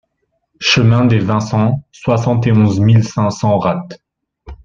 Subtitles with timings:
[0.59, 4.01] Chemin des Vincents, soixante et onze mille cinq cents Ratte